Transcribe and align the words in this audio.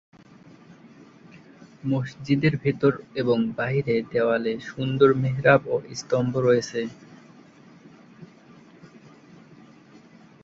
মসজিদের 1.83 2.53
ভেতরে 2.57 2.89
এবং 3.15 3.37
বাইরের 3.57 4.01
দেয়ালে 4.11 4.53
সুন্দর 4.69 5.09
মেহরাব 5.15 5.61
ও 5.67 5.95
স্তম্ভ 5.95 6.33
রয়েছে। 6.37 6.81